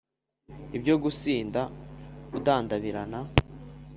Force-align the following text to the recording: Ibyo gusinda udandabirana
Ibyo 0.77 0.95
gusinda 1.03 1.61
udandabirana 2.37 3.19